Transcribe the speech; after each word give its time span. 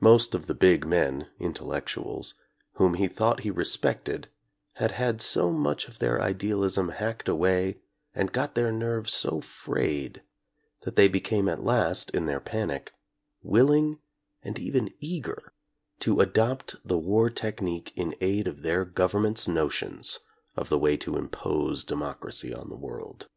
Most 0.00 0.34
of 0.34 0.44
the 0.44 0.52
big 0.52 0.86
men— 0.86 1.30
intellectuals— 1.48 2.34
whom 2.74 2.92
he 2.92 3.08
thought 3.08 3.44
he 3.44 3.50
respected 3.50 4.28
had 4.74 4.90
had 4.90 5.22
so 5.22 5.50
much 5.52 5.88
of 5.88 6.00
their 6.00 6.20
idealism 6.20 6.90
hacked 6.90 7.30
away 7.30 7.78
and 8.14 8.30
got 8.30 8.54
their 8.56 8.70
nerves 8.70 9.14
so 9.14 9.40
frayed 9.40 10.20
that 10.82 10.96
they 10.96 11.08
became 11.08 11.48
at 11.48 11.64
last, 11.64 12.10
in 12.10 12.26
their 12.26 12.40
panic, 12.40 12.92
willing 13.42 14.00
and 14.42 14.58
even 14.58 14.92
eager 15.00 15.54
to 16.00 16.20
adopt 16.20 16.76
the 16.86 16.98
war 16.98 17.30
technique 17.30 17.90
in 17.96 18.14
aid 18.20 18.46
of 18.46 18.60
their 18.64 18.84
government's 18.84 19.48
notions 19.48 20.20
of 20.56 20.68
the 20.68 20.78
way 20.78 20.94
to 20.98 21.16
impose 21.16 21.84
democracy 21.84 22.52
on 22.52 22.68
the 22.68 22.76
world. 22.76 23.28